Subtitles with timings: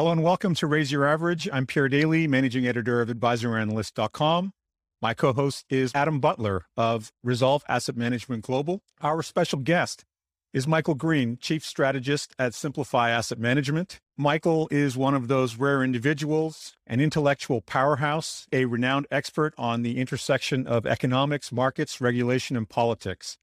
[0.00, 1.46] Hello and welcome to Raise Your Average.
[1.52, 4.54] I'm Pierre Daillie, managing editor of advisoranalyst.com.
[5.02, 8.80] My co host is Adam Butler of Resolve Asset Management Global.
[9.02, 10.06] Our special guest
[10.54, 14.00] is Michael Green, chief strategist at Simplify Asset Management.
[14.16, 19.98] Michael is one of those rare individuals, an intellectual powerhouse, a renowned expert on the
[19.98, 23.36] intersection of economics, markets, regulation, and politics.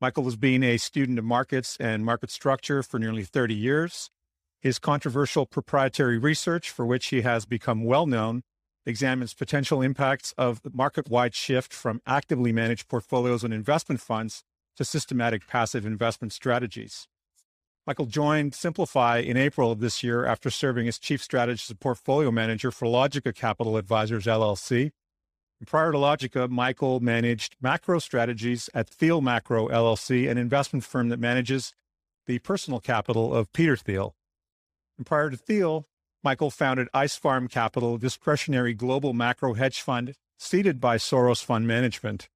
[0.00, 4.08] Michael has been a student of markets and market structure for nearly 30 years.
[4.60, 8.42] His controversial proprietary research, for which he has become well known,
[8.84, 14.42] examines potential impacts of the market wide shift from actively managed portfolios and investment funds
[14.76, 17.06] to systematic passive investment strategies.
[17.86, 22.30] Michael joined Simplify in April of this year after serving as chief strategist and portfolio
[22.30, 24.90] manager for Logica Capital Advisors LLC.
[25.66, 31.18] Prior to Logica, Michael managed macro strategies at Thiel Macro LLC, an investment firm that
[31.18, 31.72] manages
[32.26, 34.14] the personal capital of Peter Thiel.
[34.98, 35.86] And prior to Thiel,
[36.24, 41.66] Michael founded Ice Farm Capital, a discretionary global macro hedge fund seeded by Soros Fund
[41.66, 42.28] Management.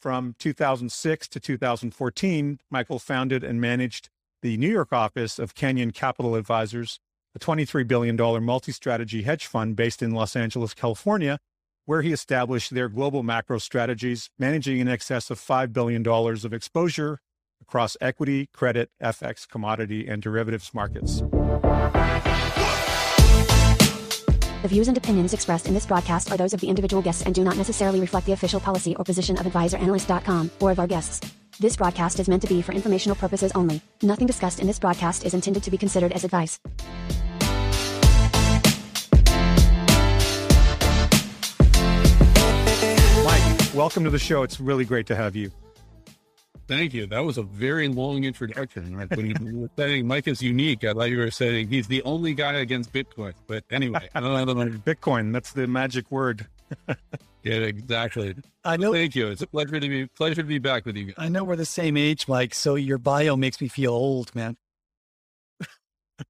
[0.00, 4.08] From 2006 to 2014, Michael founded and managed
[4.42, 6.98] the New York office of Canyon Capital Advisors,
[7.34, 11.38] a $23 billion multi strategy hedge fund based in Los Angeles, California,
[11.84, 17.20] where he established their global macro strategies, managing in excess of $5 billion of exposure
[17.60, 21.22] across equity, credit, FX, commodity, and derivatives markets.
[24.62, 27.34] The views and opinions expressed in this broadcast are those of the individual guests and
[27.34, 31.32] do not necessarily reflect the official policy or position of AdvisorAnalyst.com or of our guests.
[31.58, 33.80] This broadcast is meant to be for informational purposes only.
[34.02, 36.58] Nothing discussed in this broadcast is intended to be considered as advice.
[43.24, 44.42] Mike, welcome to the show.
[44.42, 45.50] It's really great to have you.
[46.70, 47.04] Thank you.
[47.06, 48.96] That was a very long introduction.
[48.96, 52.00] Like when you were saying Mike is unique, I thought you were saying he's the
[52.04, 53.32] only guy against Bitcoin.
[53.48, 54.54] But anyway, I don't know.
[54.54, 56.46] Bitcoin, that's the magic word.
[57.42, 58.36] yeah, exactly.
[58.64, 58.92] I know.
[58.92, 59.26] Thank you.
[59.26, 61.06] It's a pleasure to be pleasure to be back with you.
[61.06, 61.16] Guys.
[61.18, 62.54] I know we're the same age, Mike.
[62.54, 64.56] So your bio makes me feel old, man.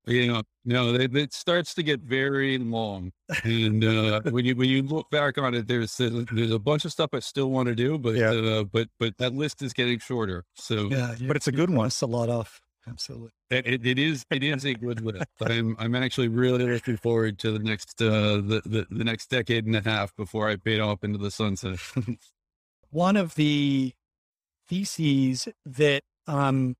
[0.07, 3.13] You know, no, it, it starts to get very long,
[3.45, 6.93] and uh, when you when you look back on it, there's there's a bunch of
[6.93, 8.31] stuff I still want to do, but yeah.
[8.31, 10.45] uh, but but that list is getting shorter.
[10.55, 11.87] So yeah, but it's a good one.
[11.87, 12.61] It's a lot off.
[12.89, 13.31] Absolutely.
[13.51, 15.27] It, it, it is it is a good list.
[15.41, 19.67] I'm I'm actually really looking forward to the next uh, the, the the next decade
[19.67, 21.79] and a half before I fade off into the sunset.
[22.91, 23.93] one of the
[24.69, 26.77] theses that um,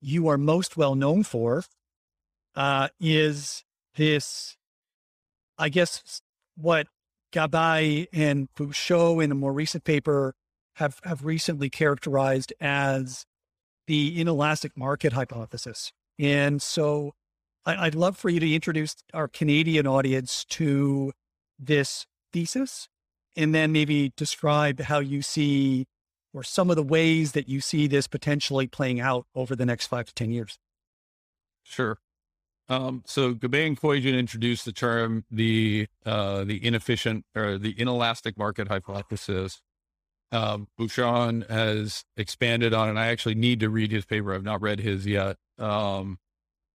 [0.00, 1.64] you are most well known for
[2.54, 3.64] uh, is
[3.96, 4.56] this,
[5.58, 6.20] I guess,
[6.56, 6.86] what
[7.32, 10.34] Gabaix and Bouchaud in a more recent paper
[10.74, 13.26] have, have recently characterized as
[13.86, 15.92] the inelastic market hypothesis.
[16.18, 17.12] And so
[17.64, 21.12] I, would love for you to introduce our Canadian audience to
[21.58, 22.88] this thesis
[23.36, 25.86] and then maybe describe how you see
[26.32, 29.86] or some of the ways that you see this potentially playing out over the next
[29.86, 30.58] five to 10 years.
[31.62, 31.98] Sure.
[32.70, 38.68] Um, so Gabaix and introduced the term the uh, the inefficient or the inelastic market
[38.68, 39.60] hypothesis.
[40.30, 44.32] Um, Bouchaud has expanded on, and I actually need to read his paper.
[44.32, 45.36] I've not read his yet.
[45.58, 46.18] Um,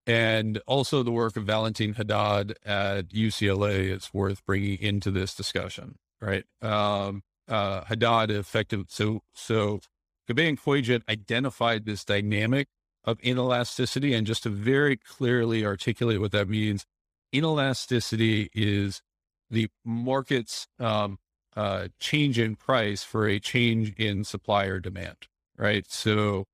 [0.07, 5.99] and also the work of Valentin Haddad at UCLA is worth bringing into this discussion,
[6.19, 6.43] right?
[6.63, 8.85] Um, uh, Haddad effective.
[8.89, 9.79] So, so
[10.27, 12.67] Gabaix and identified this dynamic
[13.03, 14.15] of inelasticity.
[14.15, 16.85] And just to very clearly articulate what that means,
[17.33, 19.01] inelasticity is
[19.49, 21.19] the market's um,
[21.55, 25.27] uh, change in price for a change in supply or demand,
[25.57, 25.85] right?
[25.89, 26.45] So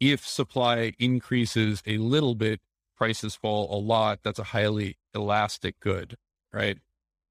[0.00, 2.60] if supply increases a little bit,
[2.96, 4.20] prices fall a lot.
[4.22, 6.16] That's a highly elastic good,
[6.52, 6.78] right?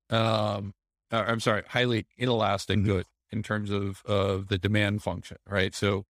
[0.09, 0.73] Um,
[1.11, 2.87] uh, I'm sorry, highly inelastic mm-hmm.
[2.87, 5.73] good in terms of, of the demand function, right?
[5.73, 6.05] So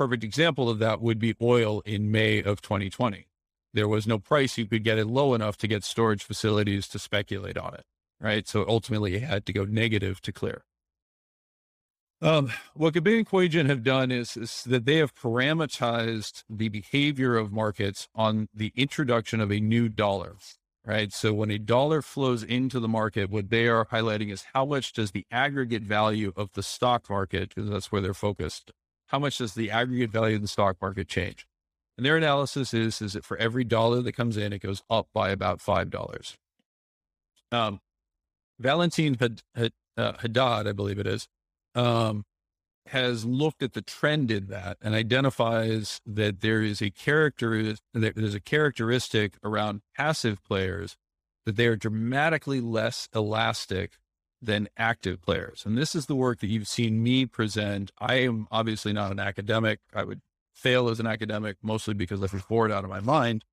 [0.00, 3.26] perfect example of that would be oil in May of 2020.
[3.74, 6.98] There was no price you could get it low enough to get storage facilities to
[6.98, 7.84] speculate on it,
[8.18, 8.48] right?
[8.48, 10.62] So ultimately, it had to go negative to clear.
[12.22, 17.36] Um, what Gabaix and Koijen have done is, is that they have parameterized the behavior
[17.36, 20.36] of markets on the introduction of a new dollar,
[20.82, 21.12] right?
[21.12, 24.94] So when a dollar flows into the market, what they are highlighting is how much
[24.94, 28.72] does the aggregate value of the stock market, because that's where they're focused,
[29.10, 31.44] how much does the aggregate value of the stock market change?
[31.96, 35.08] And their analysis is, is that for every dollar that comes in, it goes up
[35.12, 36.36] by about $5.
[37.50, 37.80] Um,
[38.60, 41.26] Valentin Had, Had, uh, Haddad, I believe it is,
[41.74, 42.24] um,
[42.86, 48.34] has looked at the trend in that and identifies that there is a character, there's
[48.34, 50.96] a characteristic around passive players
[51.46, 53.98] that they are dramatically less elastic
[54.42, 55.64] than active players.
[55.66, 57.92] And this is the work that you've seen me present.
[57.98, 59.80] I am obviously not an academic.
[59.94, 60.20] I would
[60.54, 63.44] fail as an academic mostly because I was bored out of my mind.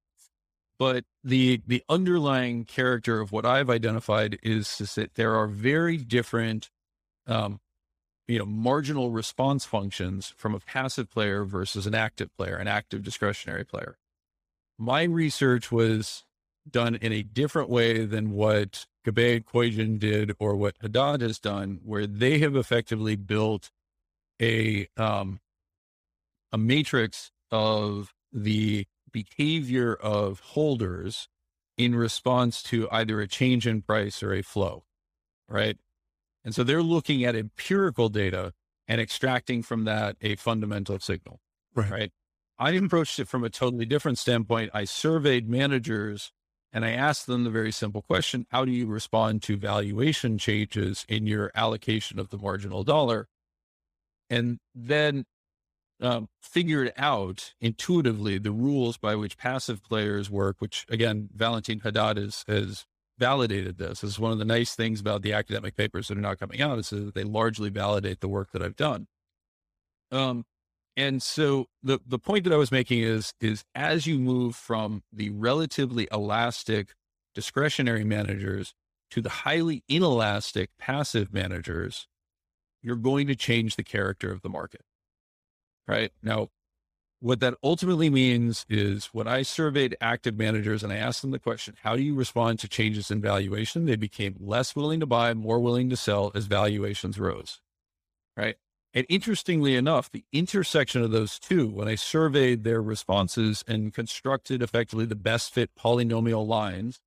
[0.79, 5.97] But the the underlying character of what I've identified is, is that there are very
[5.97, 6.69] different
[7.25, 7.59] um,
[8.27, 13.03] you know, marginal response functions from a passive player versus an active player, an active
[13.03, 13.97] discretionary player.
[14.77, 16.25] My research was
[16.69, 21.79] done in a different way than what Gabaix Koijen did or what Haddad has done,
[21.83, 23.71] where they have effectively built
[24.41, 25.39] a um,
[26.51, 31.29] a matrix of the behavior of holders
[31.77, 34.83] in response to either a change in price or a flow,
[35.47, 35.77] right?
[36.43, 38.53] And so they're looking at empirical data
[38.87, 41.39] and extracting from that a fundamental signal.
[41.73, 41.91] Right.
[41.91, 42.11] right.
[42.59, 44.71] I approached it from a totally different standpoint.
[44.73, 46.31] I surveyed managers
[46.73, 51.05] and I asked them the very simple question How do you respond to valuation changes
[51.07, 53.27] in your allocation of the marginal dollar?
[54.29, 55.25] And then
[56.01, 62.17] um, figured out intuitively the rules by which passive players work, which again, Valentin Haddad
[62.17, 62.85] is, is
[63.17, 64.01] validated this.
[64.01, 66.61] This is one of the nice things about the academic papers that are not coming
[66.61, 69.07] out is that they largely validate the work that I've done.
[70.11, 70.45] Um,
[70.97, 75.03] and so the the point that I was making is is as you move from
[75.13, 76.95] the relatively elastic
[77.35, 78.73] discretionary managers
[79.11, 82.07] to the highly inelastic passive managers,
[82.81, 84.81] you're going to change the character of the market.
[85.87, 86.49] Right now,
[87.19, 91.39] what that ultimately means is when I surveyed active managers and I asked them the
[91.39, 93.85] question, how do you respond to changes in valuation?
[93.85, 97.61] They became less willing to buy, more willing to sell as valuations rose.
[98.35, 98.57] Right.
[98.93, 104.61] And interestingly enough, the intersection of those two, when I surveyed their responses and constructed
[104.61, 106.99] effectively the best fit polynomial lines,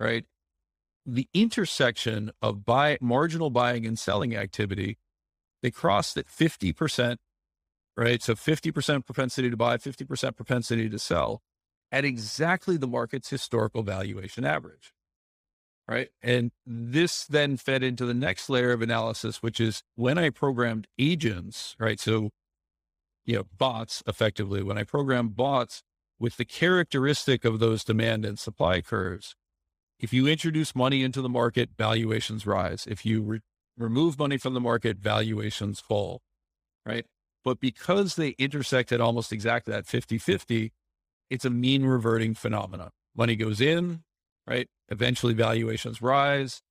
[0.00, 0.24] right?
[1.04, 4.98] The intersection of buy marginal buying and selling activity,
[5.62, 7.18] they crossed at 50%
[7.96, 8.22] right?
[8.22, 11.40] So 50% propensity to buy, 50% propensity to sell
[11.90, 14.92] at exactly the market's historical valuation average,
[15.88, 16.08] right?
[16.22, 20.86] And this then fed into the next layer of analysis, which is when I programmed
[20.98, 22.00] agents, right?
[22.00, 22.30] So,
[23.24, 25.82] you know, bots effectively, when I programmed bots
[26.18, 29.34] with the characteristic of those demand and supply curves,
[29.98, 32.86] if you introduce money into the market, valuations rise.
[32.86, 33.40] If you re-
[33.78, 36.20] remove money from the market, valuations fall,
[36.84, 37.06] right?
[37.44, 40.72] But because they intersected almost exactly that 50 50,
[41.30, 42.90] it's a mean reverting phenomenon.
[43.16, 44.02] Money goes in,
[44.48, 44.68] right?
[44.88, 46.62] Eventually valuations rise.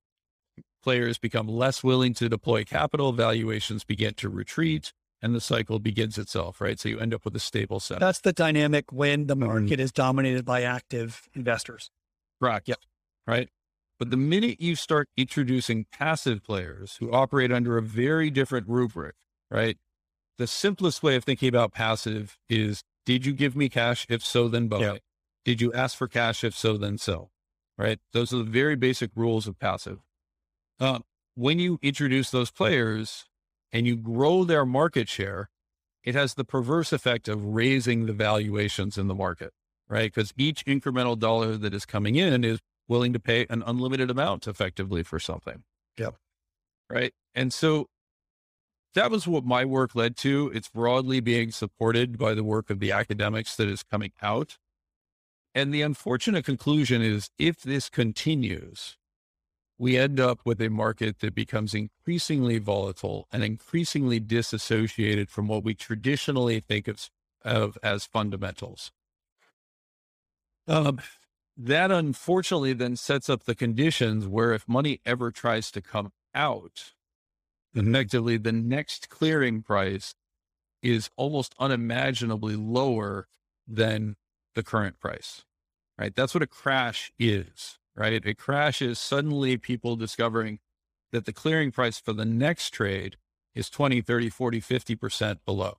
[0.82, 3.12] Players become less willing to deploy capital.
[3.12, 4.92] Valuations begin to retreat
[5.22, 6.78] and the cycle begins itself, right?
[6.78, 8.00] So you end up with a stable set.
[8.00, 11.90] That's the dynamic when the market is dominated by active investors.
[12.40, 12.68] Correct.
[12.68, 12.78] Yep.
[13.26, 13.48] Right.
[13.98, 19.14] But the minute you start introducing passive players who operate under a very different rubric,
[19.50, 19.78] right?
[20.38, 24.06] the simplest way of thinking about passive is did you give me cash?
[24.08, 24.80] If so, then buy.
[24.80, 24.96] Yeah.
[25.44, 26.42] Did you ask for cash?
[26.42, 27.30] If so, then sell.
[27.78, 27.98] Right.
[28.12, 29.98] Those are the very basic rules of passive.
[30.80, 31.00] Uh,
[31.34, 33.26] when you introduce those players
[33.70, 35.50] and you grow their market share,
[36.02, 39.52] it has the perverse effect of raising the valuations in the market,
[39.88, 40.12] right?
[40.14, 44.46] Because each incremental dollar that is coming in is willing to pay an unlimited amount
[44.46, 45.64] effectively for something.
[45.98, 46.14] Yep.
[46.88, 47.12] Right.
[47.34, 47.88] And so
[48.94, 50.50] that was what my work led to.
[50.54, 54.56] It's broadly being supported by the work of the academics that is coming out.
[55.56, 58.98] And the unfortunate conclusion is if this continues,
[59.78, 65.64] we end up with a market that becomes increasingly volatile and increasingly disassociated from what
[65.64, 67.08] we traditionally think of,
[67.42, 68.92] of as fundamentals.
[70.68, 71.00] Um,
[71.56, 76.92] that unfortunately then sets up the conditions where if money ever tries to come out,
[77.74, 80.14] effectively the next clearing price
[80.82, 83.26] is almost unimaginably lower
[83.66, 84.16] than
[84.56, 85.44] the current price,
[85.96, 86.12] right?
[86.16, 88.24] That's what a crash is, right?
[88.26, 90.58] A crash is suddenly people discovering
[91.12, 93.16] that the clearing price for the next trade
[93.54, 95.78] is 20, 30, 40, 50% below.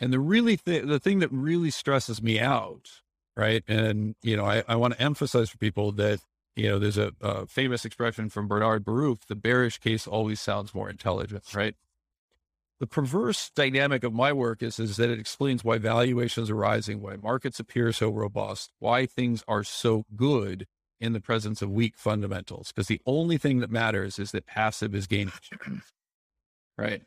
[0.00, 3.02] And the really th- the thing that really stresses me out,
[3.36, 3.62] right?
[3.68, 6.18] And, you know, I, I want to emphasize for people that
[6.56, 10.74] you know, there's a, a, famous expression from Bernard Baruch, the bearish case always sounds
[10.74, 11.74] more intelligent, right?
[12.82, 17.00] The perverse dynamic of my work is, is that it explains why valuations are rising,
[17.00, 20.66] why markets appear so robust, why things are so good
[21.00, 22.72] in the presence of weak fundamentals.
[22.72, 25.32] Because the only thing that matters is that passive is gaining
[26.76, 27.02] right?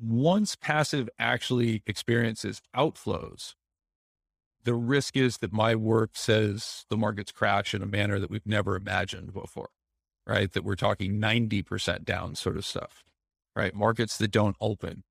[0.00, 3.56] Once passive actually experiences outflows,
[4.62, 8.46] the risk is that my work says the markets crash in a manner that we've
[8.46, 9.70] never imagined before,
[10.24, 10.52] right?
[10.52, 13.02] That we're talking 90% down sort of stuff,
[13.54, 13.74] right?
[13.74, 15.04] Markets that don't open.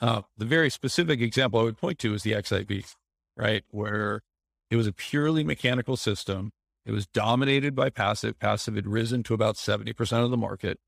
[0.00, 2.94] Uh, the very specific example I would point to is the XIV,
[3.36, 3.64] right?
[3.70, 4.22] Where
[4.70, 6.52] it was a purely mechanical system.
[6.86, 8.38] It was dominated by passive.
[8.38, 10.78] Passive had risen to about 70% of the market.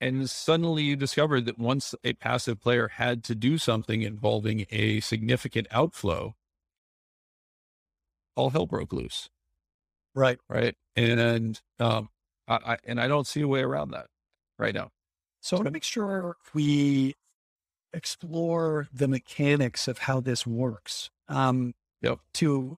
[0.00, 5.00] And suddenly you discovered that once a passive player had to do something involving a
[5.00, 6.36] significant outflow,
[8.36, 9.28] all hell broke loose.
[10.14, 10.38] Right.
[10.48, 10.76] Right.
[10.96, 12.08] And, um,
[12.46, 14.06] I, I, and I don't see a way around that
[14.58, 14.90] right now.
[15.48, 17.14] So I want to make sure we
[17.94, 22.18] explore the mechanics of how this works um, Yep.
[22.34, 22.76] to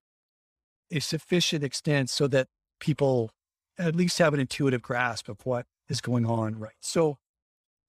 [0.92, 2.46] a sufficient extent so that
[2.78, 3.32] people
[3.76, 6.60] at least have an intuitive grasp of what is going on.
[6.60, 6.74] Right.
[6.80, 7.18] So,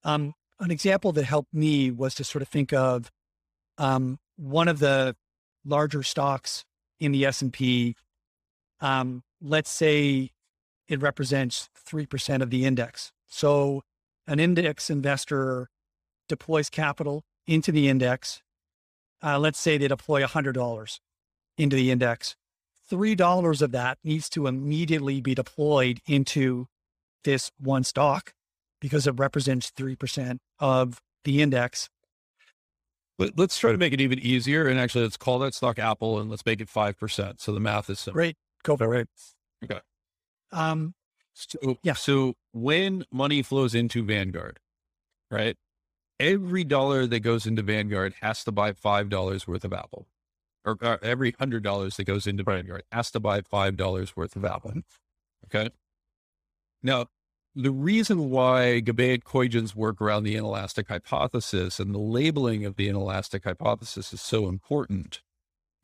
[0.03, 3.11] um, an example that helped me was to sort of think of
[3.77, 5.15] um, one of the
[5.63, 6.65] larger stocks
[6.99, 7.95] in the S and P.
[8.79, 10.31] Um, let's say
[10.87, 13.11] it represents three percent of the index.
[13.27, 13.83] So,
[14.31, 15.67] an index investor
[16.29, 18.41] deploys capital into the index.
[19.21, 21.01] Uh, let's say they deploy hundred dollars
[21.57, 22.37] into the index.
[22.89, 26.67] Three dollars of that needs to immediately be deployed into
[27.25, 28.33] this one stock
[28.79, 31.89] because it represents 3% of the index.
[33.19, 34.67] But let's try to make it even easier.
[34.67, 37.39] And actually, let's call that stock Apple and let's make it 5%.
[37.39, 38.17] So the math is simple.
[38.17, 38.37] Great.
[38.63, 39.07] Go for it.
[39.63, 39.79] Okay.
[40.51, 40.95] Um,
[41.33, 41.93] So, Yeah.
[41.93, 44.59] so when money flows into Vanguard,
[45.31, 45.57] right?
[46.19, 50.07] Every dollar that goes into Vanguard has to buy $5 worth of Apple.
[50.65, 54.45] Or, uh, every hundred dollars that goes into Vanguard has to buy $5 worth of
[54.45, 54.73] Apple.
[55.45, 55.71] Okay.
[56.83, 57.07] Now,
[57.55, 62.87] the reason why Gabaix Koijen's work around the inelastic hypothesis and the labeling of the
[62.87, 65.21] inelastic hypothesis is so important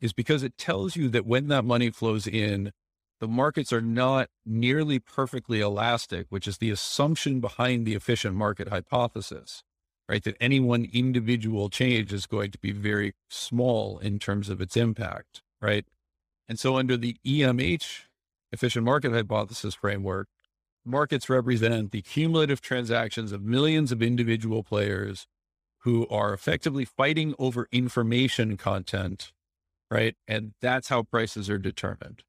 [0.00, 2.72] is because it tells you that when that money flows in,
[3.20, 8.68] the markets are not nearly perfectly elastic, which is the assumption behind the efficient market
[8.68, 9.62] hypothesis,
[10.08, 10.22] right?
[10.22, 14.76] That any one individual change is going to be very small in terms of its
[14.76, 15.84] impact, right?
[16.48, 18.04] And so under the EMH
[18.52, 20.28] efficient market hypothesis framework,
[20.84, 25.26] markets represent the cumulative transactions of millions of individual players
[25.82, 29.32] who are effectively fighting over information content,
[29.90, 30.16] right?
[30.26, 32.22] And that's how prices are determined.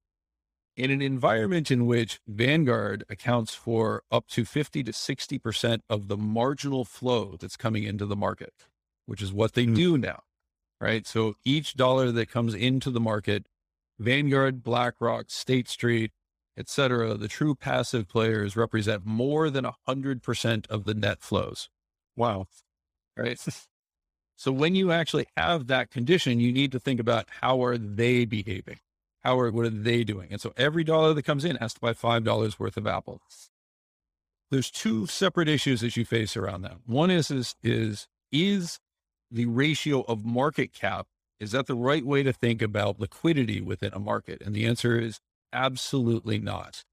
[0.79, 6.15] In an environment in which Vanguard accounts for up to 50 to 60% of the
[6.15, 8.53] marginal flow that's coming into the market,
[9.05, 9.75] which is what they mm.
[9.75, 10.21] do now,
[10.79, 11.05] right?
[11.05, 13.45] So each dollar that comes into the market,
[14.00, 16.13] Vanguard, BlackRock, State Street,
[16.55, 21.67] et cetera, the true passive players represent more than 100% of the net flows.
[22.15, 22.48] Wow.
[23.17, 23.38] Right.
[24.38, 28.24] so when you actually have that condition, you need to think about how are they
[28.24, 28.79] behaving?
[29.23, 30.29] How are, what are they doing?
[30.31, 33.21] And so every dollar that comes in has to buy $5 worth of Apple.
[34.51, 36.77] There's two separate issues that you face around that.
[36.85, 38.79] One is, is, is, is
[39.29, 41.07] the ratio of market cap,
[41.39, 44.41] is that the right way to think about liquidity within a market?
[44.43, 45.19] And the answer is
[45.53, 46.83] absolutely not.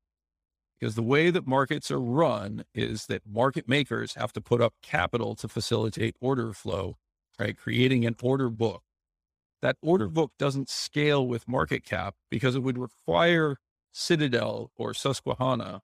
[0.78, 4.74] Because the way that markets are run is that market makers have to put up
[4.82, 6.96] capital to facilitate order flow,
[7.38, 7.56] right?
[7.56, 8.82] Creating an order book.
[9.62, 13.56] That order book doesn't scale with market cap because it would require
[13.92, 15.80] Citadel or Susquehanna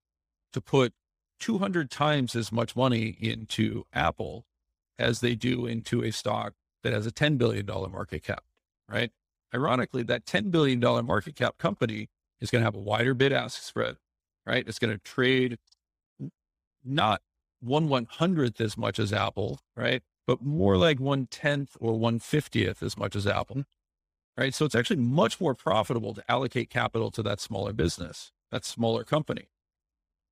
[0.52, 0.92] to put
[1.40, 4.44] 200 times as much money into Apple
[4.98, 8.44] as they do into a stock that has a $10 billion market cap,
[8.88, 9.10] right?
[9.54, 12.08] Ironically, that $10 billion market cap company
[12.40, 13.96] is going to have a wider bid ask spread,
[14.46, 14.66] right?
[14.66, 15.58] It's going to trade
[16.84, 17.22] not
[17.60, 20.02] one one hundredth as much as Apple, right?
[20.26, 20.82] But more mm-hmm.
[20.82, 24.40] like one tenth or one fiftieth as much as Apple, mm-hmm.
[24.40, 24.54] right?
[24.54, 29.04] So it's actually much more profitable to allocate capital to that smaller business, that smaller
[29.04, 29.48] company,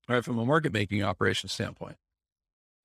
[0.09, 0.25] right?
[0.25, 1.97] From a market making operation standpoint.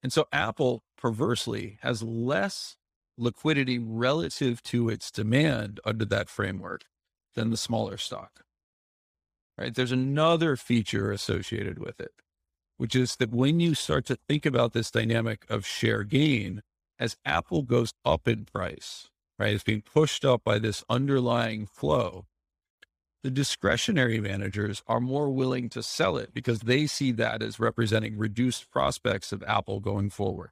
[0.03, 2.77] And so Apple perversely has less
[3.17, 6.85] liquidity relative to its demand under that framework
[7.33, 8.45] than the smaller stock
[9.57, 9.73] right?
[9.73, 12.11] There's another feature associated with it,
[12.77, 16.61] which is that when you start to think about this dynamic of share gain,
[16.99, 19.53] as Apple goes up in price, right?
[19.53, 22.25] It's being pushed up by this underlying flow.
[23.23, 28.17] The discretionary managers are more willing to sell it because they see that as representing
[28.17, 30.51] reduced prospects of Apple going forward.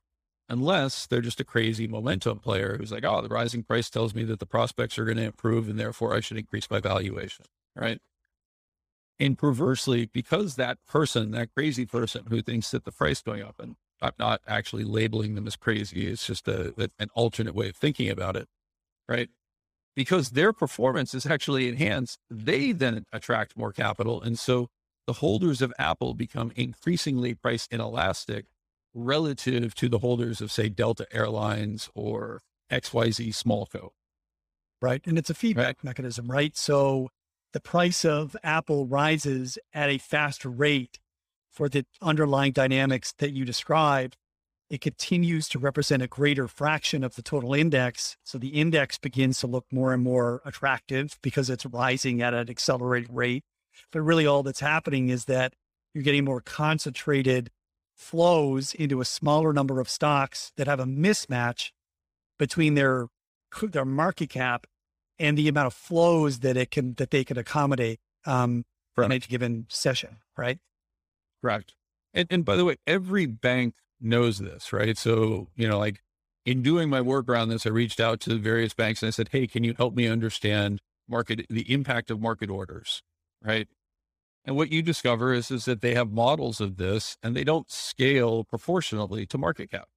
[0.50, 4.24] Unless they're just a crazy momentum player who's like, oh, the rising price tells me
[4.26, 7.46] that the prospects are going to improve and therefore I should increase my valuation,
[7.76, 8.00] right?
[9.20, 13.56] And perversely, because that person, that crazy person who thinks that the price going up,
[13.60, 17.70] and I'm not actually labeling them as crazy, it's just a, a- an alternate way
[17.70, 18.48] of thinking about it,
[19.08, 19.30] right?
[19.96, 24.22] because their performance is actually enhanced, they then attract more capital.
[24.22, 24.70] And so
[25.08, 28.46] the holders of Apple become increasingly price inelastic
[28.94, 32.42] relative to the holders of, say, Delta Airlines or
[32.72, 33.90] XYZ Smallco.
[34.82, 35.02] Right.
[35.06, 35.84] And it's a feedback right.
[35.84, 36.56] mechanism, right?
[36.58, 37.10] So
[37.54, 41.00] the price of Apple rises at a faster rate
[41.54, 44.18] for the underlying dynamics that you described.
[44.70, 48.18] It continues to represent a greater fraction of the total index.
[48.24, 52.50] So the index begins to look more and more attractive because it's rising at an
[52.50, 53.44] accelerated rate.
[53.92, 55.54] But really, all that's happening is that
[55.94, 57.52] you're getting more concentrated
[57.96, 61.70] flows into a smaller number of stocks that have a mismatch
[62.40, 63.08] between their
[63.62, 64.66] their market cap
[65.20, 68.66] and the amount of flows that it can that they can accommodate um,
[68.98, 69.06] right.
[69.06, 70.60] in a given session, right?
[71.44, 71.76] Correct.
[72.14, 74.98] And, and by the way, every bank knows this, right?
[74.98, 76.02] So you know, like
[76.46, 79.30] in doing my work around this, I reached out to various banks and I said,
[79.32, 83.02] "Hey, can you help me understand market the impact of market orders?"
[83.44, 83.68] Right.
[84.46, 87.70] And what you discover is, is that they have models of this and they don't
[87.72, 89.88] scale proportionally to market cap.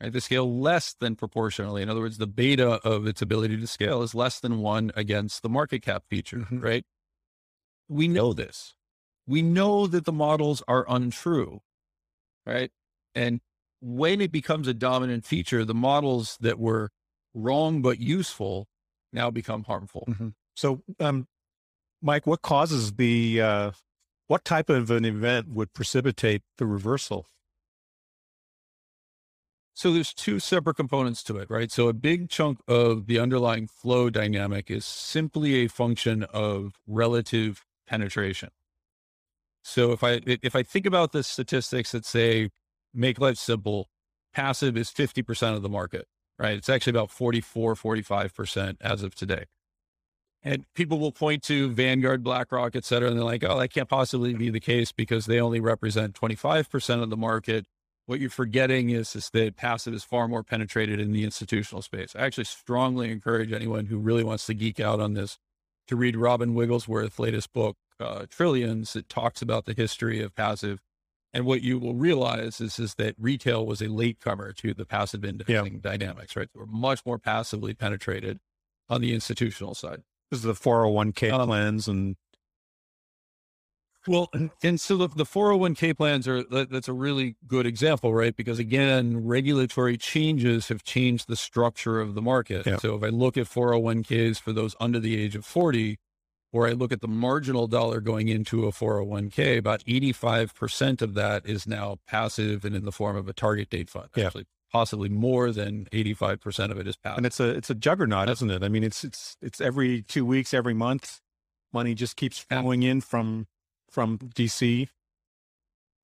[0.00, 0.12] Right?
[0.12, 1.82] They scale less than proportionally.
[1.82, 5.42] In other words, the beta of its ability to scale is less than one against
[5.42, 6.60] the market cap feature, mm-hmm.
[6.60, 6.84] right?
[7.88, 8.74] We know this.
[9.26, 11.60] We know that the models are untrue,
[12.44, 12.70] right?
[13.14, 13.40] And
[13.80, 16.90] when it becomes a dominant feature, the models that were
[17.34, 18.66] wrong but useful
[19.12, 20.06] now become harmful.
[20.08, 20.28] Mm-hmm.
[20.54, 21.26] So, um,
[22.00, 23.70] Mike, what causes the, uh,
[24.26, 27.26] what type of an event would precipitate the reversal?
[29.74, 31.70] So there's two separate components to it, right?
[31.70, 37.64] So a big chunk of the underlying flow dynamic is simply a function of relative
[37.86, 38.50] penetration.
[39.62, 42.50] So if I if I think about the statistics that say
[42.92, 43.88] make life simple,
[44.34, 46.06] passive is 50% of the market,
[46.38, 46.56] right?
[46.56, 49.44] It's actually about 44, 45% as of today.
[50.42, 53.88] And people will point to Vanguard, BlackRock, et cetera, and they're like, oh, that can't
[53.88, 57.64] possibly be the case because they only represent 25% of the market.
[58.06, 62.16] What you're forgetting is, is that passive is far more penetrated in the institutional space.
[62.16, 65.38] I actually strongly encourage anyone who really wants to geek out on this
[65.86, 68.96] to read Robin Wigglesworth's latest book, uh, Trillions.
[68.96, 70.80] It talks about the history of passive.
[71.34, 75.24] And what you will realize is, is that retail was a latecomer to the passive
[75.24, 75.80] indexing yeah.
[75.80, 76.48] dynamics, right?
[76.52, 78.38] They were much more passively penetrated
[78.90, 80.02] on the institutional side.
[80.30, 82.16] This is the 401k um, plans and
[84.08, 84.30] well,
[84.62, 88.34] and so the, the 401k plans are that, that's a really good example, right?
[88.34, 92.66] Because again, regulatory changes have changed the structure of the market.
[92.66, 92.78] Yeah.
[92.78, 95.98] So if I look at 401ks for those under the age of 40,
[96.52, 101.46] or I look at the marginal dollar going into a 401k, about 85% of that
[101.46, 104.08] is now passive and in the form of a target date fund.
[104.14, 104.26] Yeah.
[104.26, 107.18] Actually, possibly more than 85% of it is passive.
[107.18, 108.62] And it's a, it's a juggernaut, isn't it?
[108.62, 111.20] I mean, it's, it's, it's every two weeks, every month,
[111.72, 113.46] money just keeps flowing in from,
[113.90, 114.88] from DC.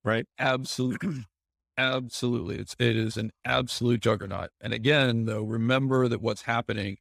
[0.03, 0.25] Right.
[0.39, 1.27] Absolutely.
[1.77, 2.57] Absolutely.
[2.57, 4.51] It's, it is an absolute juggernaut.
[4.61, 6.97] And again, though, remember that what's happening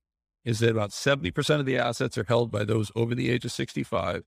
[0.48, 3.52] is that about 70% of the assets are held by those over the age of
[3.52, 4.24] 65.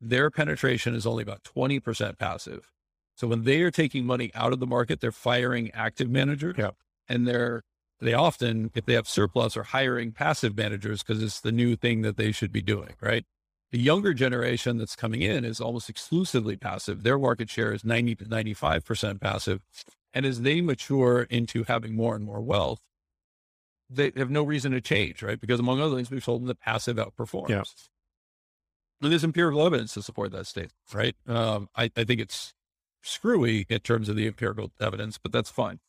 [0.00, 2.70] Their penetration is only about 20% passive.
[3.16, 6.54] So when they are taking money out of the market, they're firing active managers.
[6.58, 6.70] Yeah
[7.08, 7.62] and they're
[8.00, 12.02] they often, if they have surplus, are hiring passive managers because it's the new thing
[12.02, 13.24] that they should be doing, right?
[13.70, 17.02] The younger generation that's coming in is almost exclusively passive.
[17.02, 19.60] Their market share is 90 to 95% passive.
[20.12, 22.80] And as they mature into having more and more wealth,
[23.94, 25.40] they have no reason to change, right?
[25.40, 27.48] Because among other things, we've told them that passive outperforms.
[27.48, 27.62] Yeah.
[29.02, 31.14] And there's empirical evidence to support that statement, right?
[31.26, 32.54] Um, I, I think it's
[33.02, 35.80] screwy in terms of the empirical evidence, but that's fine.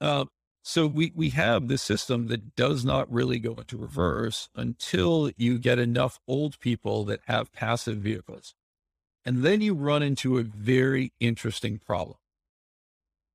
[0.00, 0.24] Uh,
[0.62, 5.58] so we, we have this system that does not really go into reverse until you
[5.58, 8.54] get enough old people that have passive vehicles.
[9.26, 12.16] And then you run into a very interesting problem,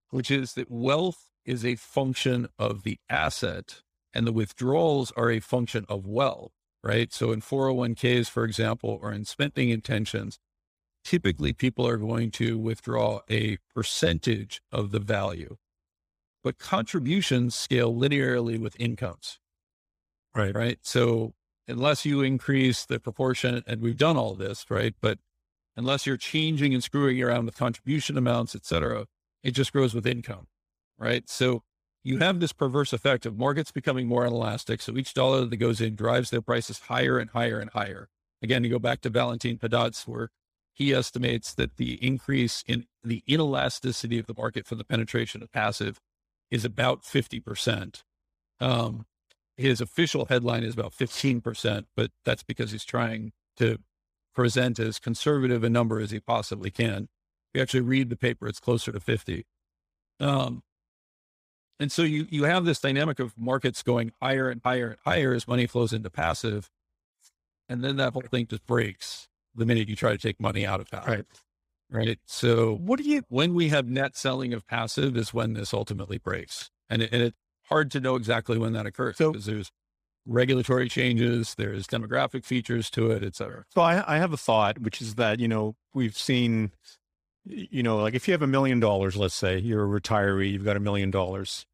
[0.10, 3.82] which is that wealth is a function of the asset
[4.14, 6.52] and the withdrawals are a function of wealth,
[6.84, 7.12] right?
[7.14, 10.40] So in 401ks, for example, or in spending intentions,
[11.04, 15.58] typically people are going to withdraw a percentage of the value
[16.44, 19.40] but contributions scale linearly with incomes.
[20.36, 20.56] Right.
[20.56, 20.80] Right.
[20.82, 21.34] So
[21.68, 24.96] unless you increase the proportion, and we've done all this, right?
[25.02, 25.20] But
[25.76, 29.06] unless you're changing and screwing around with contribution amounts, et cetera,
[29.44, 30.48] it just grows with income.
[31.00, 31.30] Right.
[31.30, 31.64] So
[32.04, 34.82] you have this perverse effect of markets becoming more inelastic.
[34.82, 38.10] So each dollar that goes in drives their prices higher and higher and higher.
[38.42, 40.32] Again, you go back to Valentin Haddad's work.
[40.74, 45.52] He estimates that the increase in the inelasticity of the market for the penetration of
[45.52, 46.00] passive
[46.50, 48.04] is about 50%.
[48.62, 49.06] Um,
[49.58, 53.78] his official headline is about 15%, but that's because he's trying to
[54.34, 57.04] present as conservative a number as he possibly can.
[57.04, 59.46] If you actually read the paper, it's closer to 50.
[60.22, 60.64] Um,
[61.80, 65.34] and so you, you have this dynamic of markets going higher and higher and higher
[65.34, 66.70] as money flows into passive.
[67.68, 70.80] And then that whole thing just breaks the minute you try to take money out
[70.80, 71.08] of passive.
[71.08, 71.26] Right.
[71.92, 72.20] Right.
[72.26, 76.18] So what do you, when we have net selling of passive is when this ultimately
[76.18, 76.70] breaks.
[76.90, 77.38] And, it, and it's
[77.68, 79.72] hard to know exactly when that occurs So- because there's
[80.26, 83.64] regulatory changes, there's demographic features to it, et cetera.
[83.74, 86.72] So I, I have a thought, which is that, you know, we've seen,
[87.46, 90.66] you know, like if you have a million dollars, let's say you're a retiree, you've
[90.66, 91.66] got a million dollars,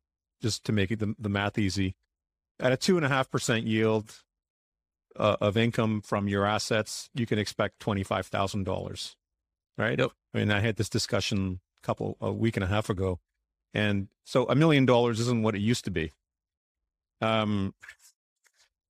[0.45, 1.95] just to make it the, the math easy,
[2.59, 4.21] at a two and a half percent yield
[5.15, 9.15] uh, of income from your assets, you can expect $25,000,
[9.75, 9.97] right?
[9.97, 10.11] Yep.
[10.35, 13.19] I mean, I had this discussion a couple, a week and a half ago.
[13.73, 16.11] And so a million dollars isn't what it used to be.
[17.21, 17.73] Um,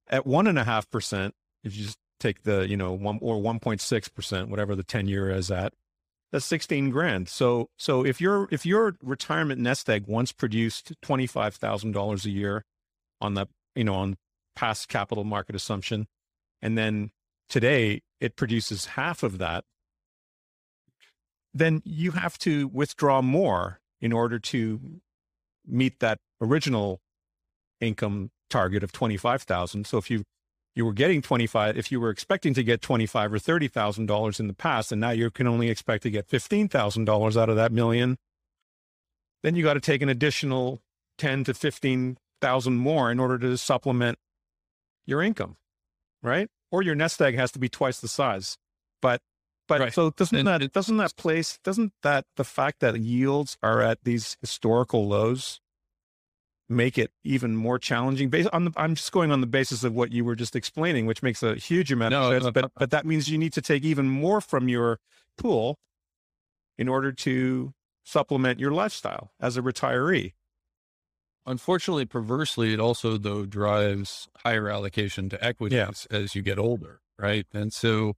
[0.09, 3.37] at one and a half percent, if you just take the, you know, one or
[3.37, 5.71] 1.6%, whatever the 10 year is at,
[6.35, 7.29] that's 16 grand.
[7.29, 12.65] So, so if your, if your retirement nest egg once produced $25,000 a year
[13.21, 14.17] on the, you know, on
[14.53, 16.07] past capital market assumption,
[16.61, 17.11] and then
[17.47, 19.63] today it produces half of that,
[21.53, 24.81] then you have to withdraw more in order to
[25.65, 26.99] meet that original
[27.79, 29.87] income target of 25,000.
[29.87, 30.25] So if you
[30.75, 34.47] you were getting 25 if you were expecting to get 25 or 30,000 dollars in
[34.47, 38.17] the past and now you can only expect to get $15,000 out of that million,
[39.43, 40.81] then you got to take an additional
[41.17, 44.17] 10 to 15,000 more in order to supplement
[45.05, 45.55] your income,
[46.21, 46.49] right?
[46.71, 48.57] Or your nest egg has to be twice the size.
[49.01, 49.21] But
[49.67, 49.93] but Right.
[49.93, 53.81] so doesn't And that it- doesn't that place doesn't that the fact that yields are
[53.81, 55.59] at these historical lows
[56.67, 59.93] make it even more challenging based on the I'm just going on the basis of
[59.93, 62.71] what you were just explaining which makes a huge amount No, of sense no, but
[62.77, 64.99] but that means you need to take even more from your
[65.37, 65.77] pool
[66.77, 67.73] in order to
[68.03, 70.33] supplement your lifestyle as a retiree
[71.45, 76.17] Unfortunately, perversely, it also though drives higher allocation to equities Yeah.
[76.17, 77.45] as you get older, right?
[77.53, 78.15] And so,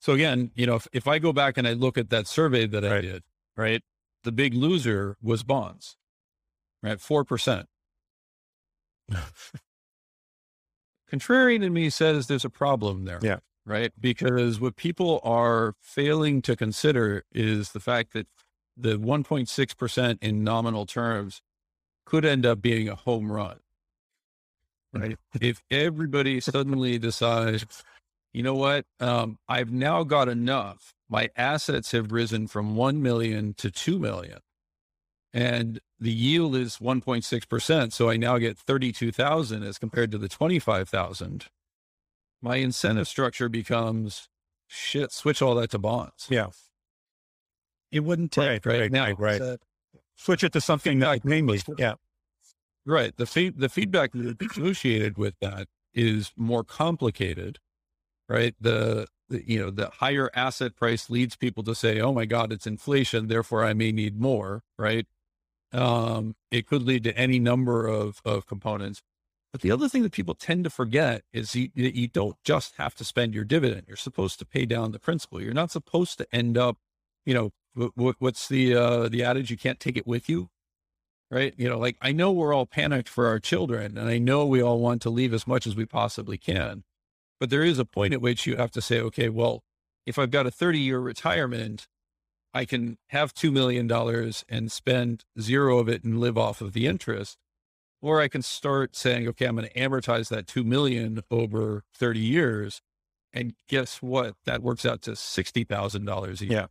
[0.00, 2.66] so again, you know, if, if I go back and I look at that survey
[2.66, 3.02] that I Right.
[3.02, 3.22] did,
[3.56, 3.82] right,
[4.24, 5.96] the big loser was bonds,
[6.82, 7.66] right, four percent.
[11.12, 13.20] Contrarian in me says there's a problem there.
[13.22, 13.38] Yeah.
[13.64, 13.92] Right.
[14.00, 18.26] Because what people are failing to consider is the fact that
[18.76, 21.42] the 1.6% in nominal terms
[22.06, 23.58] could end up being a home run.
[24.92, 25.16] Right.
[25.40, 27.84] if everybody suddenly decides,
[28.32, 30.94] you know what, um, I've now got enough.
[31.08, 34.40] My assets have risen from 1 million to 2 million
[35.32, 37.92] and the yield is 1.6%.
[37.92, 41.46] So I now get 32,000 as compared to the 25,000.
[42.42, 44.28] My incentive structure becomes
[44.66, 46.26] shit, switch all that to bonds.
[46.30, 46.48] yeah
[47.92, 49.58] It wouldn't take right right right now, right, right.
[50.16, 51.94] switch it to something that namely yeah
[52.84, 53.16] Right.
[53.16, 57.58] The feed, the feedback associated with that is more complicated,
[58.28, 58.54] right?
[58.60, 62.52] The, the, you know, the higher asset price leads people to say, oh my God,
[62.52, 63.28] it's inflation.
[63.28, 65.06] Therefore I may need more, right?
[65.72, 69.02] Um, it could lead to any number of, of components.
[69.52, 72.94] But the other thing that people tend to forget is you, you don't just have
[72.96, 73.84] to spend your dividend.
[73.86, 75.42] You're supposed to pay down the principal.
[75.42, 76.78] You're not supposed to end up,
[77.26, 79.50] you know, what, what, what's the, uh, the adage?
[79.50, 80.48] You can't take it with you
[81.32, 81.54] right?
[81.56, 84.62] You know, like I know we're all panicked for our children and I know we
[84.62, 86.84] all want to leave as much as we possibly can.
[87.40, 89.64] But there is a point at which you have to say, okay, well,
[90.04, 91.88] if I've got a 30 year retirement,
[92.54, 93.90] I can have $2 million
[94.48, 97.38] and spend zero of it and live off of the interest.
[98.02, 102.20] Or I can start saying, okay, I'm going to amortize that 2 million over 30
[102.20, 102.82] years.
[103.32, 104.34] And guess what?
[104.44, 106.52] That works out to $60,000 a year.
[106.52, 106.66] Yeah.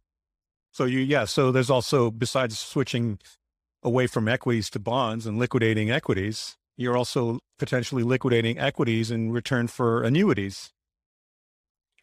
[0.71, 1.25] So you, yeah.
[1.25, 3.17] So there's also, besides switching
[3.81, 9.67] away from equities to bonds and liquidating equities, you're also potentially liquidating equities in return
[9.67, 10.71] for annuities,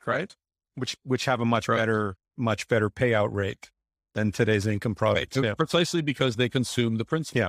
[0.06, 0.34] Right.
[0.74, 1.76] which, which have a much Right.
[1.76, 3.70] better, much better payout rate
[4.14, 5.36] than today's income products.
[5.36, 5.54] Yeah.
[5.54, 7.40] Precisely because they consume the principal.
[7.40, 7.48] Yeah.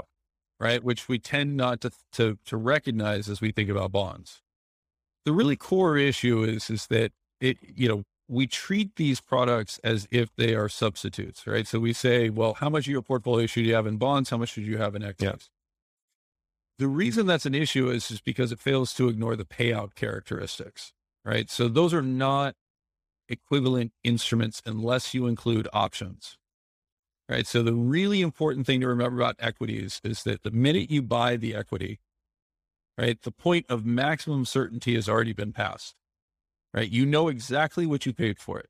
[0.60, 0.84] Right.
[0.84, 4.42] Which we tend not to, to, to recognize as we think about bonds.
[5.26, 10.08] The really core issue is, is that it, you know, we treat these products as
[10.12, 11.66] if they are substitutes, right?
[11.66, 14.30] So we say, well, how much of your portfolio should you have in bonds?
[14.30, 15.50] How much should you have in equities?
[16.78, 20.94] The reason that's an issue is, is because it fails to ignore the payout characteristics,
[21.26, 21.50] right?
[21.50, 22.56] So those are not
[23.30, 26.38] equivalent instruments unless you include options
[27.30, 27.46] right?
[27.46, 31.38] So the really important thing to remember about equities is that the minute you buy
[31.38, 32.00] the equity,
[32.98, 33.22] right?
[33.22, 35.96] The point of maximum certainty has already been passed,
[36.74, 36.90] right?
[36.90, 38.70] You know exactly what you paid for it.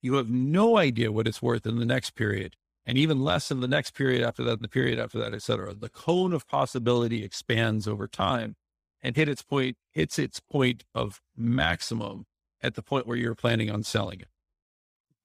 [0.00, 3.60] You have no idea what it's worth in the next period and even less in
[3.60, 5.74] the next period after that, and the period after that, et cetera.
[5.74, 8.56] The cone of possibility expands over time
[9.02, 12.24] and hit its point, hits its point of maximum
[12.62, 14.28] at the point where you're planning on selling it.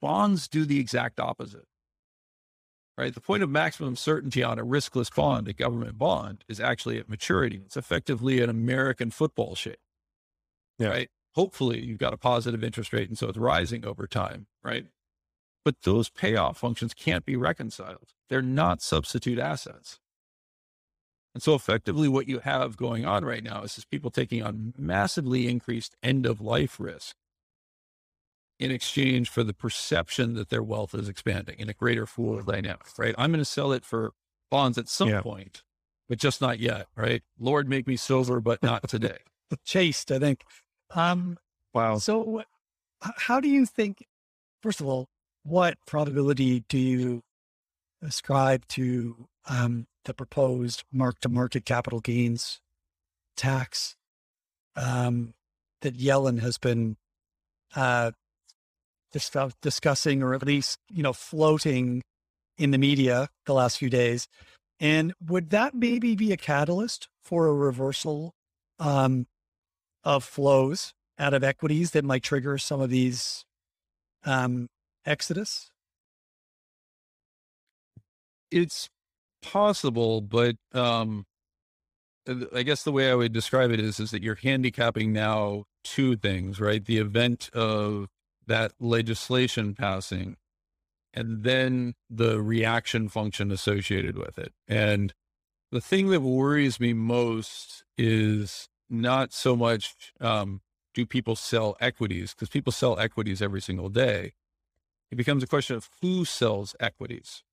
[0.02, 1.66] Bonds do the exact opposite.
[2.98, 3.14] Right.
[3.14, 7.10] The point of maximum certainty on a riskless bond, a government bond, is actually at
[7.10, 7.62] maturity.
[7.66, 9.80] It's effectively an American football shape.
[10.78, 10.90] Yeah.
[10.90, 11.10] Right.
[11.34, 14.46] Hopefully you've got a positive interest rate and so it's rising over time.
[14.64, 14.86] Right.
[15.66, 18.14] But those payoff functions can't be reconciled.
[18.30, 20.00] They're not substitute assets.
[21.34, 24.74] And so effectively what you have going on right now is, is people taking on
[24.78, 27.16] massively increased end of life risk
[28.60, 32.88] in exchange for the perception that their wealth is expanding in a greater pool dynamic,
[32.98, 33.16] right?
[33.18, 34.14] I'm going to sell it for
[34.50, 35.22] bonds at some yeah.
[35.22, 35.64] point,
[36.08, 37.24] but just not yet, right?
[37.40, 39.18] Lord, make me silver, but not today.
[39.66, 40.44] Chased, I think.
[40.92, 41.38] Um,
[41.74, 41.98] wow.
[41.98, 42.44] So
[43.02, 44.06] how do you think,
[44.62, 45.08] first of all,
[45.44, 47.24] what probability do you
[48.02, 52.62] ascribe to um, the proposed mark to market capital gains
[53.36, 53.96] tax
[54.76, 55.34] um,
[55.82, 56.98] that Yellen has been
[57.76, 58.12] uh,
[59.14, 62.02] dis- discussing or at least, you know, floating
[62.58, 64.28] in the media the last few days.
[64.80, 68.34] And would that maybe be a catalyst for a reversal
[68.80, 69.28] um,
[70.04, 73.46] of flows out of equities that might trigger some of these
[74.26, 74.68] um,
[75.06, 75.70] exodus?
[78.52, 78.90] It's
[79.42, 81.26] possible, but um,
[82.54, 86.16] I guess the way I would describe it is is that you're handicapping now two
[86.16, 86.84] things, right?
[86.84, 88.08] The event of
[88.48, 90.38] that legislation passing
[91.14, 94.54] and then the reaction function associated with it.
[94.68, 95.14] And
[95.72, 100.62] the thing that worries me most is not so much um,
[100.94, 104.34] do people sell equities because people sell equities every single day
[105.14, 107.44] it becomes a question of who sells equities,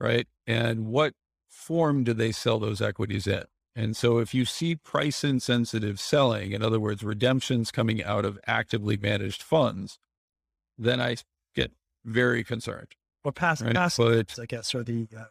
[0.00, 0.26] right?
[0.46, 1.12] And what
[1.46, 3.44] form do they sell those equities in?
[3.76, 8.38] And so if you see price insensitive selling, in other words, redemptions coming out of
[8.46, 9.98] actively managed funds,
[10.78, 11.16] then I
[11.54, 11.72] get
[12.04, 12.94] very concerned.
[13.24, 13.74] Or pass, right?
[13.74, 15.08] pass but, I guess, or the.
[15.16, 15.24] Uh...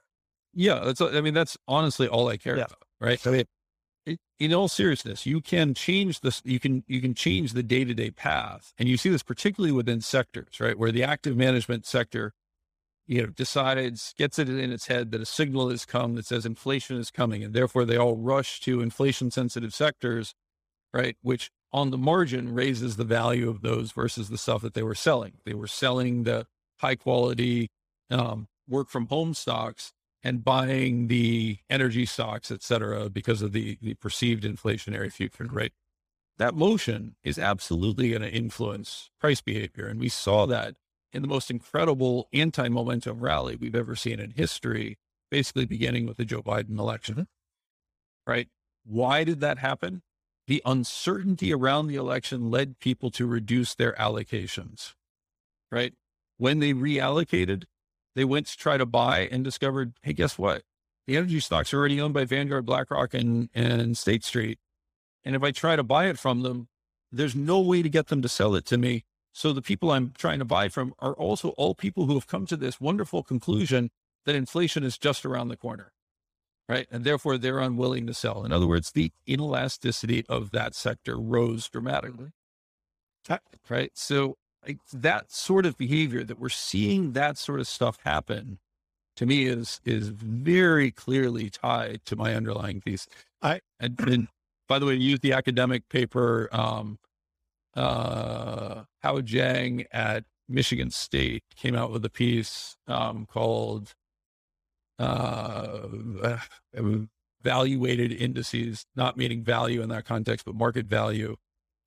[0.54, 2.66] Yeah, that's, I mean, that's honestly all I care yeah.
[2.66, 3.26] about, right?
[3.26, 3.46] I mean,
[4.40, 6.42] in all seriousness, you can change this.
[6.44, 9.72] You can you can change the day to day path, and you see this particularly
[9.72, 12.34] within sectors, right, where the active management sector,
[13.08, 16.46] you know, decides gets it in its head that a signal has come that says
[16.46, 20.34] inflation is coming, and therefore they all rush to inflation sensitive sectors,
[20.94, 24.84] right, which on the margin raises the value of those versus the stuff that they
[24.84, 25.34] were selling.
[25.46, 26.46] They were selling the
[26.80, 27.70] high quality
[28.10, 29.92] um, work from home stocks
[30.24, 35.74] and buying the energy stocks, et cetera, because of the, the perceived inflationary future right?
[36.38, 39.88] That motion is absolutely going to influence price behavior.
[39.88, 40.76] And we saw that
[41.14, 44.98] in the most incredible anti momentum rally we've ever seen in history,
[45.30, 47.16] basically beginning with the Joe Biden election.
[47.16, 48.32] Mm-hmm.
[48.32, 48.48] Right.
[48.86, 50.02] Why did that happen?
[50.48, 54.94] The uncertainty around the election led people to reduce their allocations.
[55.72, 55.94] Right.
[56.38, 57.66] When they reallocated,
[58.16, 60.64] they went to try to buy and discovered, hey, guess what?
[61.08, 64.60] The energy stocks are already owned by Vanguard, BlackRock, and, and State Street.
[65.24, 66.68] And if I try to buy it from them,
[67.12, 69.04] there's no way to get them to sell it to me.
[69.34, 72.46] So the people I'm trying to buy from are also all people who have come
[72.46, 73.90] to this wonderful conclusion
[74.26, 75.92] that inflation is just around the corner.
[76.70, 76.88] Right.
[76.90, 78.46] And therefore they're unwilling to sell.
[78.46, 82.30] In other words, the inelasticity of that sector rose dramatically.
[83.70, 83.92] Right.
[83.96, 88.60] So like that sort of behavior that we're seeing that sort of stuff happen
[89.16, 93.08] to me is is very clearly tied to my underlying thesis.
[93.42, 94.28] I and, and
[94.68, 96.98] by the way, use the academic paper um,
[97.76, 103.94] uh, Hao Jiang at Michigan State came out with a piece um, called
[105.00, 105.88] uh,
[107.42, 111.36] "Valuated Indices," not meaning value in that context, but market value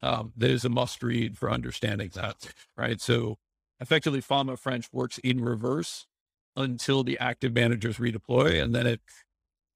[0.02, 3.00] um, that is a must read for understanding that, right?
[3.00, 3.38] So
[3.80, 6.06] effectively Fama French works in reverse
[6.54, 9.00] until the active managers redeploy and then it,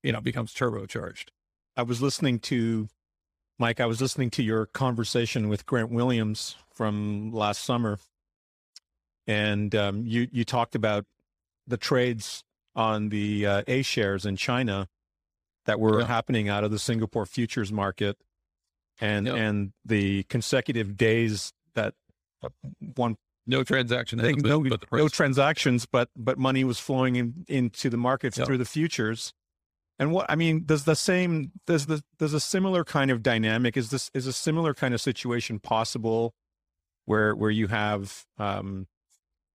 [0.02, 1.26] you know, becomes turbocharged.
[1.76, 2.88] I was listening to
[3.60, 7.98] Mike, I was listening to your conversation with Grant Williams from last summer.
[9.26, 11.04] And um, you, you talked about
[11.66, 12.42] the trades
[12.74, 14.88] on the uh, A shares in China
[15.66, 16.06] that were yeah.
[16.06, 18.16] happening out of the Singapore futures market
[18.98, 19.36] and yep.
[19.36, 21.94] and the consecutive days that
[22.96, 28.36] one no transaction no, no transactions but but money was flowing in, into the markets
[28.36, 28.46] yep.
[28.46, 29.32] through the futures
[30.00, 33.76] And what I mean, does the same does the does a similar kind of dynamic
[33.76, 36.34] is this is a similar kind of situation possible
[37.04, 38.86] where where you have um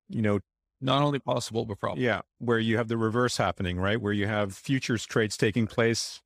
[0.10, 0.40] you know
[0.82, 2.04] Not only possible, but probable.
[2.04, 6.22] yeah where you have the reverse happening right where you have futures trades taking place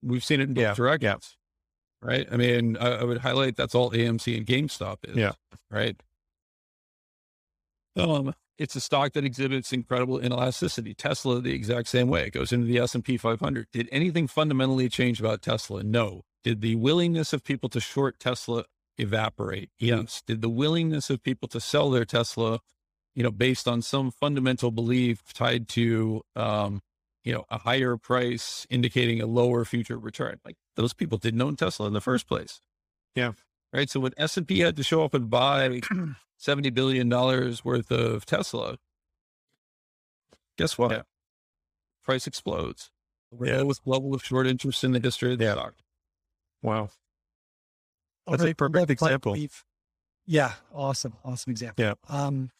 [0.00, 1.36] We've seen it in both Yeah, directions.
[2.02, 2.28] Right.
[2.30, 5.16] I mean, I, I would highlight that's all AMC and GameStop is.
[5.16, 5.32] Yeah.
[5.70, 5.96] Right.
[7.96, 10.96] Um, it's a stock that exhibits incredible inelasticity.
[10.96, 12.26] Tesla, the exact same way.
[12.26, 13.66] It goes into the S and P 500.
[13.72, 15.82] Did anything fundamentally change about Tesla?
[15.82, 16.22] No.
[16.42, 18.64] Did the willingness of people to short Tesla
[18.98, 19.70] evaporate?
[19.78, 20.22] Yes.
[20.26, 22.60] Did the willingness of people to sell their Tesla,
[23.14, 26.82] you know, based on some fundamental belief tied to, um,
[27.24, 30.38] you know, a higher price indicating a lower future return?
[30.44, 32.60] Like those people didn't own Tesla in the first place.
[33.14, 33.32] Yeah.
[33.74, 33.90] Right.
[33.90, 35.80] So when S and P had to show up and buy
[36.38, 38.78] seventy billion dollars worth of Tesla,
[40.56, 40.90] guess what?
[40.92, 41.02] Yeah.
[42.04, 42.90] Price explodes.
[43.42, 45.52] Yeah, with level of short interest in the history of the Yeah.
[45.54, 45.74] stock.
[46.62, 46.90] wow
[48.26, 49.32] All That's a perfect Mike, example.
[49.32, 49.54] we've-
[50.26, 51.84] yeah, awesome, awesome example.
[51.84, 51.94] Yeah.
[52.08, 52.50] Um,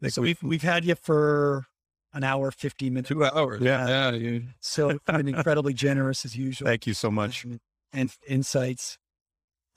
[0.00, 1.66] Think so we- we've we've had you for
[2.12, 3.08] an hour, fifteen minutes.
[3.10, 3.60] Two hours.
[3.62, 3.86] Yeah.
[3.86, 4.10] Yeah.
[4.10, 6.66] You, So you've been incredibly generous as usual.
[6.66, 7.60] thank you so much and,
[7.92, 8.98] and insights.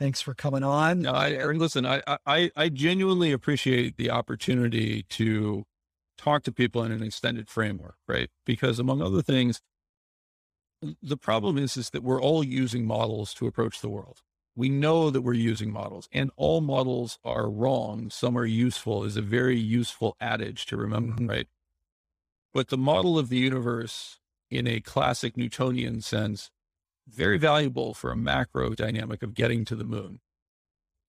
[0.01, 1.03] Thanks for coming on.
[1.03, 5.63] No, I, listen, I, I, I genuinely appreciate the opportunity to
[6.17, 8.31] talk to people in an extended framework, right?
[8.43, 9.61] Because among other things,
[11.03, 14.21] the problem is, is that we're all using models to approach the world.
[14.55, 18.09] We know that we're using models and all models are wrong.
[18.09, 21.29] Some are useful is a very useful adage to remember, Mhm.
[21.29, 21.47] right?
[22.55, 26.49] But the model of the universe in a classic Newtonian sense,
[27.13, 30.19] very valuable for a macro dynamic of getting to the moon.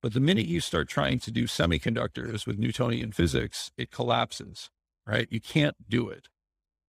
[0.02, 4.70] But the minute you start trying to do semiconductors with Newtonian physics, it collapses,
[5.06, 5.28] right?
[5.30, 6.28] You can't do it.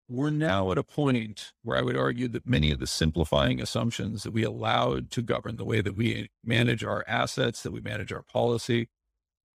[0.07, 4.23] We're now at a point where I would argue that many of the simplifying assumptions
[4.23, 8.11] that we allowed to govern the way that we manage our assets, that we manage
[8.11, 8.89] our policy,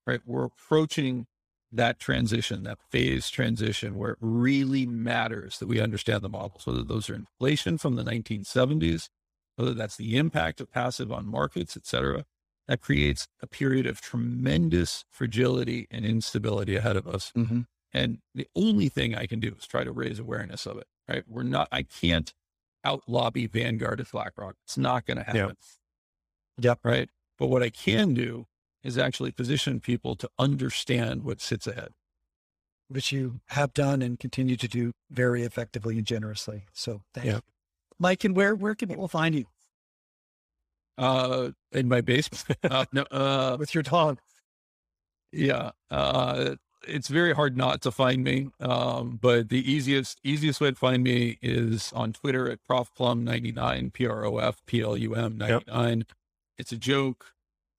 [0.07, 0.21] right?
[0.25, 1.27] We're approaching
[1.73, 6.83] that transition, that phase transition where it really matters that we understand the models, whether
[6.83, 9.09] those are inflation from the 1970s,
[9.57, 12.25] whether that's the impact of passive on markets, et cetera
[12.69, 17.31] that creates a period of tremendous fragility and instability ahead of us.
[17.37, 17.61] mm-hmm.
[17.92, 21.23] And the only thing I can do is try to raise awareness of it, right?
[21.29, 22.35] We're not, I can't
[22.83, 24.57] out lobby Vanguard at BlackRock.
[24.64, 25.57] It's not going to happen.
[26.59, 26.81] Yep.
[26.83, 27.09] Right.
[27.38, 28.47] But what I can do
[28.83, 31.90] is actually position people to understand what sits ahead.
[32.88, 36.64] which you have done and continue to do very effectively and generously.
[36.73, 37.35] So thank Yeah.
[37.37, 37.40] you.
[37.98, 39.44] Mike, and where where can people find you
[40.98, 42.59] Uh, in my basement.
[42.64, 44.18] uh, no, uh, with your dog?
[45.32, 45.70] Yeah.
[45.90, 46.54] Uh,
[46.88, 48.48] it's very hard not to find me.
[48.61, 53.24] Um, but the easiest, easiest way to find me is on Twitter at Prof Plum
[53.24, 56.04] ninety nine P R O F P L U M ninety nine.
[56.59, 57.32] It's a joke.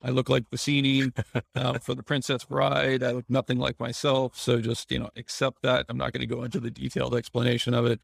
[0.03, 1.11] I look like Vizzini
[1.55, 3.01] uh, for the Princess Bride.
[3.01, 4.37] I look nothing like myself.
[4.37, 5.87] So just, you know, accept that.
[5.89, 7.99] I'm not going to go into the detailed explanation of it.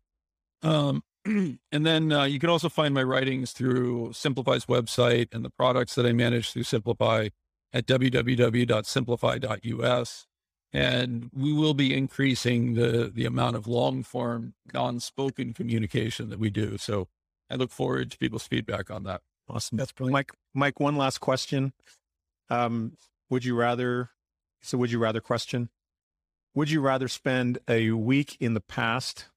[0.64, 5.50] Um, and then uh, you can also find my writings through Simplify's website and the
[5.50, 7.30] products that I manage through Simplify
[7.72, 10.28] at www.simplify.us.
[10.76, 16.40] And we will be increasing the, the amount of long form, non spoken communication that
[16.40, 16.78] we do.
[16.78, 17.08] So
[17.50, 19.22] I look forward to people's feedback on that.
[19.48, 20.14] awesome That's brilliant.
[20.14, 21.74] Mike, Mike, one last question.
[22.50, 22.98] Um,
[23.30, 24.10] would you rather,
[24.62, 25.70] so would you rather question,
[26.56, 29.28] would you rather spend a week in the past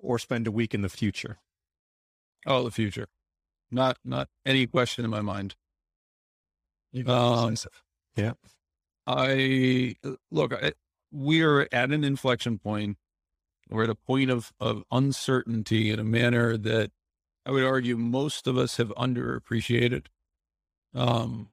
[0.00, 1.38] or spend a week in the future?
[2.46, 3.08] Oh, the future.
[3.70, 5.56] Not, not any question in my mind.
[7.06, 7.82] Um, decisive.
[9.06, 9.96] I
[10.30, 10.72] look, I,
[11.12, 12.96] we are at an inflection point.
[13.68, 16.90] We're at a point of, of uncertainty in a manner that
[17.44, 20.06] I would argue most of us have underappreciated.
[20.94, 21.50] Um,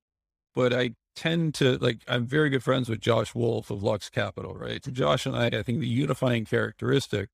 [0.56, 4.53] but I tend to like, I'm very good friends with Josh Wolfe of Lux Capital,
[4.56, 4.84] right?
[4.84, 7.29] So Josh and I, I think the unifying characteristic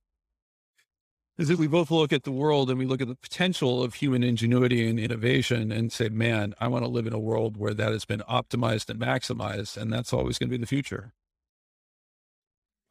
[1.40, 3.94] is that we both look at the world and we look at the potential of
[3.94, 7.74] human ingenuity and innovation and say, man, I want to live in a world where
[7.74, 9.78] that has been optimized and maximized.
[9.78, 11.14] And that's always going to be the future.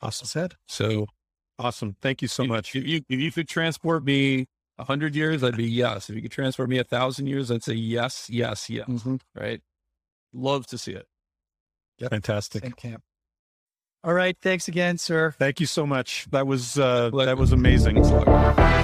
[0.00, 0.26] Awesome.
[0.26, 0.54] said.
[0.66, 1.06] So
[1.58, 1.96] Awesome.
[2.00, 2.74] Thank you so if, much.
[2.74, 4.46] If you, if you could transport me
[4.78, 6.08] a hundred years, I'd be yes.
[6.08, 8.88] If you could transport me a thousand years, I'd say yes, yes, yes.
[8.88, 9.20] Mhm.
[9.34, 9.60] Right.
[10.32, 11.06] Love to see it.
[12.08, 12.62] Fantastic.
[12.62, 13.02] Same camp.
[14.04, 14.36] All right.
[14.40, 15.34] Thanks again, sir.
[15.38, 16.26] Thank you so much.
[16.30, 17.96] That was, uh, that was amazing.
[17.96, 18.77] Thanks a lot.